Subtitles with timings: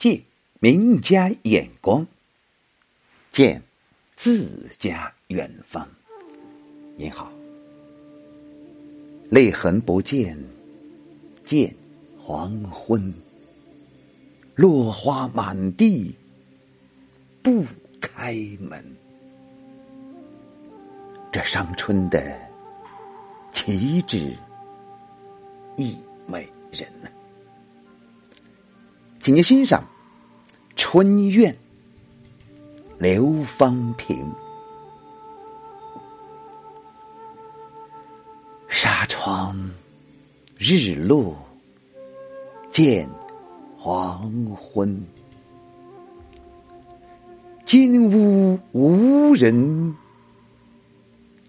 [0.00, 0.18] 借
[0.60, 2.06] 名家眼光，
[3.32, 3.62] 见
[4.14, 5.86] 自家远方。
[6.96, 7.30] 您好，
[9.28, 10.42] 泪痕不见，
[11.44, 11.76] 见
[12.18, 13.12] 黄昏。
[14.54, 16.14] 落花满地，
[17.42, 17.62] 不
[18.00, 18.82] 开门。
[21.30, 22.40] 这伤春的
[23.52, 24.34] 旗帜
[25.76, 25.94] 亦
[26.26, 27.10] 美人呢？
[29.22, 29.82] 请您欣赏
[30.82, 31.52] 《春怨》，
[32.98, 34.26] 刘方平。
[38.66, 39.54] 纱窗
[40.56, 41.36] 日落
[42.72, 43.06] 见
[43.76, 45.04] 黄昏，
[47.66, 49.94] 金屋无人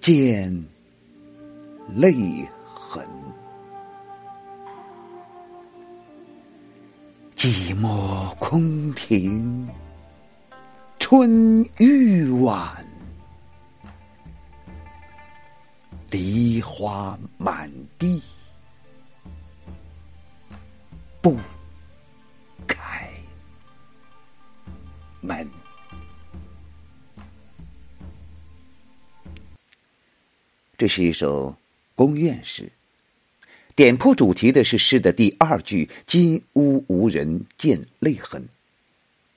[0.00, 0.66] 见
[1.94, 2.48] 泪
[7.38, 9.70] 寂寞空庭，
[10.98, 12.84] 春欲晚，
[16.10, 18.20] 梨花满地，
[21.22, 21.38] 不
[22.66, 23.08] 开
[25.20, 25.48] 门。
[30.76, 31.54] 这是一首
[31.94, 32.68] 宫怨诗。
[33.78, 38.44] 点破主题的是诗的第二句“金屋无人见泪痕”。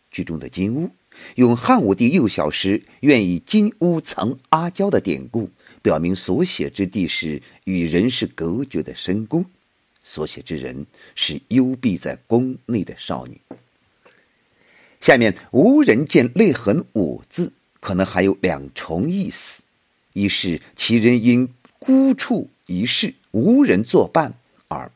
[0.09, 0.89] 句中的“金屋”
[1.37, 5.47] 用汉武帝幼小时愿以金屋藏阿娇的典故，
[5.83, 9.45] 表明所写之地是与人世隔绝的深宫，
[10.03, 13.39] 所写之人是幽闭在宫内的少女。
[15.01, 19.61] 下面“无人见泪痕”五字可能还有两重意思：
[20.13, 23.13] 一是其人因孤处一事。
[23.31, 24.33] 无人作伴
[24.67, 24.91] 而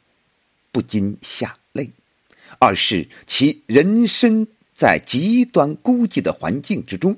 [0.72, 1.86] 不禁下泪；
[2.60, 4.46] 二是其人生
[4.76, 7.18] 在极端孤寂的环境之中，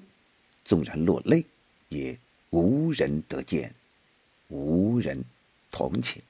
[0.63, 1.43] 纵然落泪，
[1.89, 2.15] 也
[2.51, 3.73] 无人得见，
[4.49, 5.23] 无人
[5.71, 6.21] 同情。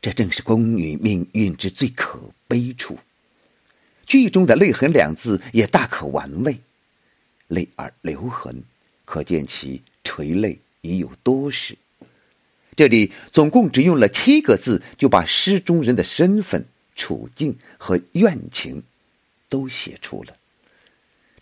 [0.00, 2.96] 这正是宫女命运之最可悲处。
[4.06, 6.56] 剧中的“泪痕”两字也大可玩味
[7.48, 8.62] ，“泪而留痕”，
[9.04, 11.76] 可见其垂泪已有多时。
[12.74, 16.64] 这里总共只用了七个字，就把诗中人的身份、
[16.96, 18.82] 处境和怨情
[19.48, 20.34] 都写出了。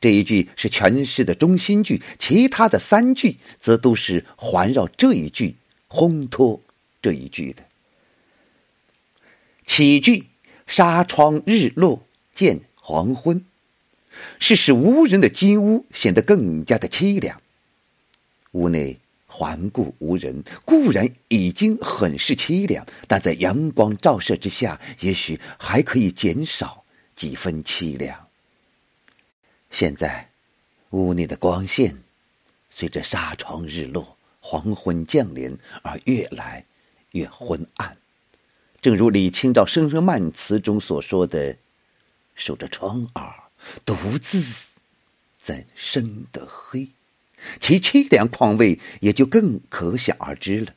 [0.00, 5.54] 这一句是全诗的中心句，其他的三句则都是环绕这一句、
[5.88, 6.60] 烘托
[7.00, 7.62] 这一句的。
[9.64, 10.26] 起句
[10.66, 12.04] “纱窗日落
[12.34, 13.44] 见黄昏”，
[14.40, 17.40] 是使无人的金屋显得更加的凄凉。
[18.52, 18.98] 屋内。
[19.32, 28.26] 环顾无人，固然已经很是凄凉，但在阳光照射之下，也许还可以减少几分凄凉。
[29.70, 30.28] 现在，
[30.90, 31.96] 屋内的光线
[32.70, 36.64] 随着纱窗日落、黄昏降临而越来
[37.12, 37.96] 越昏暗，
[38.82, 41.56] 正如李清照《声声慢》词中所说的
[42.34, 43.32] ：“守着窗儿，
[43.84, 44.42] 独自
[45.38, 46.88] 怎生得黑？”
[47.60, 50.74] 其凄凉况味也就更可想而知了。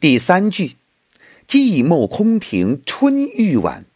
[0.00, 0.76] 第三句
[1.48, 3.86] “寂寞空庭春欲晚”，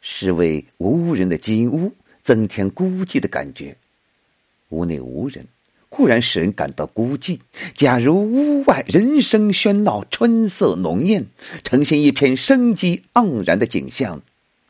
[0.00, 1.92] 是为无人的金屋
[2.22, 3.76] 增添孤寂的感觉。
[4.70, 5.46] 屋内无人，
[5.88, 7.40] 固然使人感到孤寂。
[7.74, 11.26] 假如屋外人声喧闹，春色浓艳，
[11.62, 14.22] 呈现一片生机盎然的景象，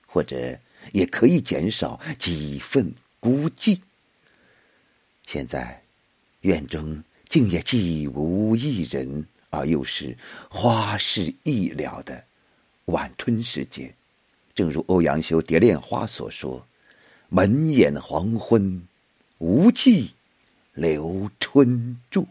[0.07, 0.59] 或者
[0.93, 3.79] 也可以减少几分孤寂。
[5.25, 5.86] 现在。
[6.47, 10.17] 院中竟也既无一人，而又是
[10.49, 12.23] 花事易了的
[12.85, 13.93] 晚春时节。
[14.55, 16.65] 正如欧阳修《蝶恋花》所说
[17.29, 18.81] ：“门掩黄昏，
[19.39, 20.13] 无计
[20.73, 22.29] 留春住。”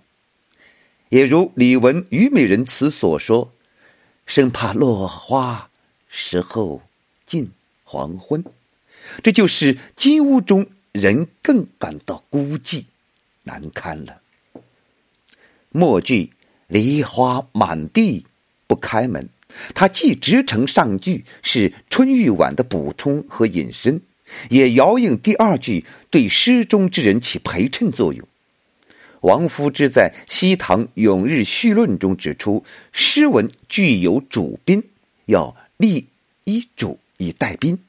[1.10, 3.52] 也如李玟《虞美人》词所说
[4.26, 5.70] ：“生怕落花
[6.08, 6.82] 时候
[7.26, 7.52] 近
[7.84, 8.42] 黄昏。”
[9.22, 12.86] 这就是金屋中人更感到孤寂。
[13.46, 14.22] 难堪了。
[15.70, 16.34] 末句
[16.68, 18.26] “梨花满地
[18.68, 19.30] 不开门”，
[19.74, 24.02] 它既直承上句是春欲晚的补充和引申，
[24.50, 28.28] 也遥应第二句对诗中之人起陪衬作用。
[29.22, 34.84] 王夫之在《西唐永日序论》中指出，诗文具有主宾，
[35.26, 36.08] 要立
[36.44, 37.80] 一主以待宾。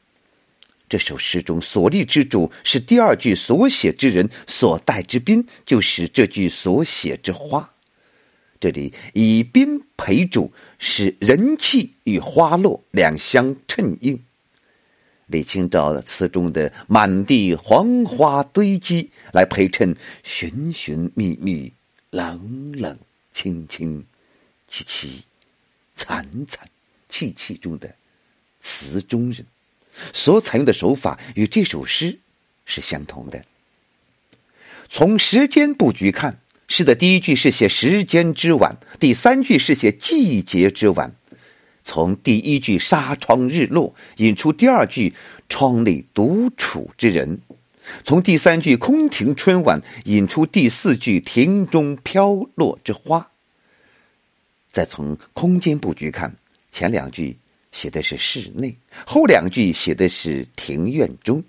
[0.88, 7.74] 这首诗中所立之主是第二句所写之人，所带之宾就是这句所写之花。
[8.58, 14.18] 这里以宾陪主，使人气与花落两相衬应。
[15.26, 21.72] 李清照词中的“满地黄花堆积”来陪衬寻寻觅觅、
[22.10, 22.96] 冷冷
[23.32, 24.04] 清清、
[24.70, 25.08] 凄凄
[25.96, 26.68] 惨惨
[27.08, 27.92] 戚戚中的
[28.60, 29.44] 词中人，
[30.12, 32.18] 所采用的手法与这首诗
[32.64, 33.44] 是相同的。
[34.88, 41.14] 从时间布局看，诗的第一句是写时间之晚，第三句是写季节之晚。
[41.84, 45.14] 从第一句“纱窗日落”引出第二句
[45.48, 47.40] “窗内独处之人”，
[48.04, 53.30] 从第三句“空庭春晚”引出第四句“庭中飘落之花”。
[54.72, 56.34] 再从空间布局看，
[56.72, 57.36] 前两句
[57.76, 58.74] 写的是室内，
[59.04, 61.44] 后两句写的是庭院中，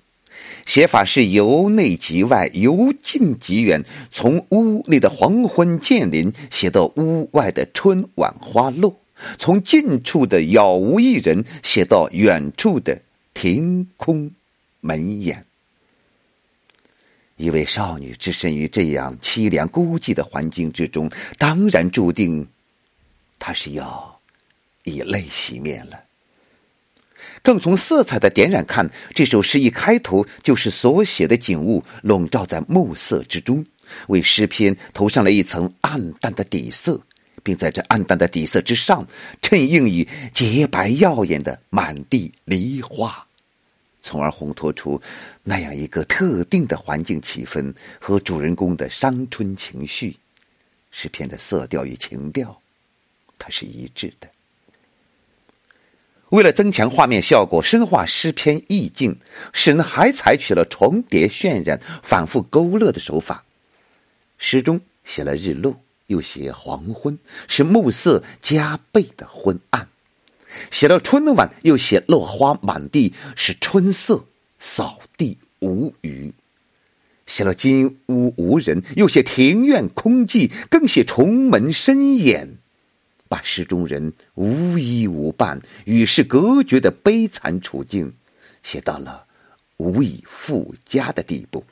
[0.66, 3.82] 写法是由内及外，由近及远，
[4.12, 8.94] 从屋内的黄昏渐临写到屋外的春晚花落。
[9.38, 13.02] 从近处的杳无一人写到远处的
[13.34, 14.30] 庭空
[14.82, 15.46] 门掩，
[17.38, 22.46] 一位少女置身于这样凄凉孤寂的环境之中，当然注定，
[23.40, 24.20] 她是要
[24.84, 26.04] 以泪洗面了。
[27.48, 33.66] 更从色彩的点染看，这首诗一开头就是所写的景物笼罩在暮色之中，
[34.10, 37.02] 为诗篇涂上了一层暗淡的底色。
[37.42, 39.08] 并在这暗淡的底色之上，
[39.42, 43.26] 衬映以洁白耀眼的满地梨花，
[44.02, 45.02] 从而烘托出
[45.42, 50.14] 那样一个特定的环境气氛和主人公的伤春情绪。
[50.92, 52.62] 诗篇的色调与情调，
[53.40, 54.28] 它是一致的。
[56.30, 59.18] 为了增强画面效果，深化诗篇意境，
[59.54, 63.44] 诗人还采取了重叠渲染、反复勾勒的手法。
[64.38, 65.80] 诗中写了日落。
[66.08, 67.20] 又写黄昏，
[67.50, 69.84] 是暮色加倍的昏暗；
[70.72, 74.24] 写了春晚，又写落花满地，是春色
[74.58, 76.32] 扫地无余；
[77.26, 82.56] 写了金屋无人，又写庭院空寂，更写重门深掩，
[83.28, 88.14] 把诗中人无依无伴、与世隔绝的悲惨处境
[88.64, 89.26] 写到了
[89.78, 91.66] 无以复加的地步。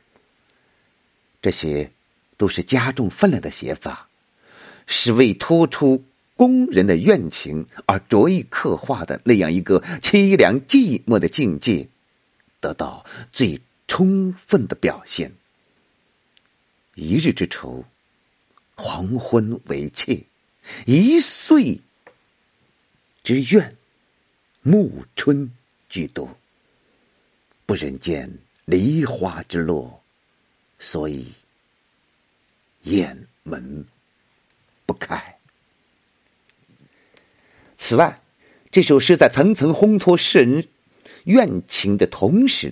[1.41, 1.91] 这些
[2.37, 4.09] 都是加重分量的写法。
[4.87, 6.03] 是为突出
[6.35, 11.87] 工人的怨情而着意刻画的那样一个凄凉寂寞的境界，
[12.59, 15.31] 得到最充分的表现。
[16.93, 17.83] 一日之愁，
[18.75, 20.23] 黄昏为妾；
[20.85, 21.79] 一岁
[23.23, 23.75] 之怨，
[24.61, 25.51] 暮春
[25.89, 26.37] 居多。
[27.65, 28.31] 不忍见
[28.65, 30.01] 梨花之落，
[30.79, 31.27] 所以
[32.83, 33.85] 雁门。
[34.87, 35.39] 不开。
[37.75, 38.21] 此外，
[38.69, 40.67] 这首诗在层层烘托诗人
[41.23, 42.71] 怨情的同时，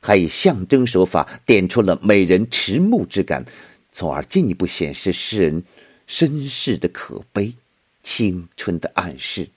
[0.00, 3.46] 还以象征手法点出了美人迟暮之感，
[3.90, 5.64] 从而进一步显示诗人
[6.10, 7.54] 身世的可悲、
[8.02, 9.48] 青春的暗示。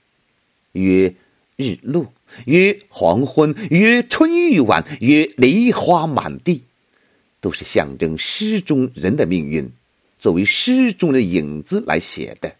[0.70, 1.12] 曰
[1.56, 2.12] 日落，
[2.46, 6.62] 曰黄昏，曰春欲晚，曰梨花满地，
[7.40, 9.68] 都是象征诗中人的命运。
[10.20, 12.54] 作为诗中的影子来写的，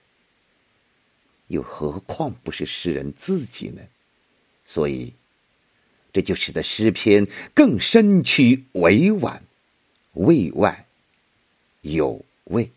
[1.47, 3.81] 又何况不是诗人自己呢？
[4.67, 5.13] 所以，
[6.13, 7.25] 这就使得诗篇
[7.55, 9.41] 更深曲委婉，
[10.15, 10.85] 味外
[11.83, 12.69] 有味。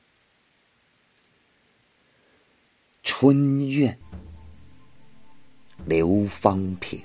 [3.20, 3.98] 春怨，
[5.86, 7.02] 刘方平，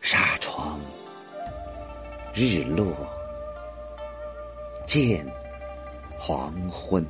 [0.00, 0.80] 纱窗，
[2.34, 2.92] 日落。
[4.84, 5.24] 见
[6.18, 7.06] 黄昏，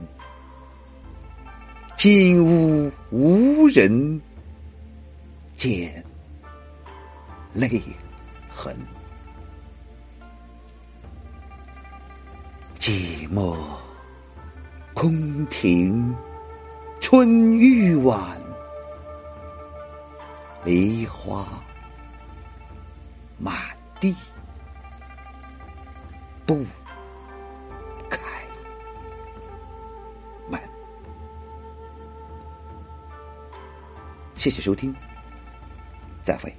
[1.97, 4.21] 金屋无人，
[5.57, 6.05] 见
[7.55, 7.81] 泪
[8.55, 8.77] 痕。
[12.79, 13.57] 寂寞
[15.01, 16.13] 空庭，
[17.01, 18.19] 春欲晚，
[20.65, 21.47] 梨花
[23.39, 23.55] 满
[24.01, 24.13] 地，
[26.45, 26.67] 不
[28.11, 28.19] 开。
[34.35, 34.93] 谢谢收听，
[36.25, 36.53] 再会。